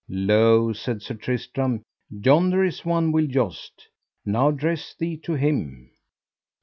Lo, 0.09 0.73
said 0.73 0.99
Sir 1.03 1.13
Tristram, 1.13 1.83
yonder 2.09 2.63
is 2.63 2.83
one 2.83 3.11
will 3.11 3.27
joust; 3.27 3.87
now 4.25 4.49
dress 4.49 4.95
thee 4.97 5.15
to 5.17 5.33
him. 5.33 5.91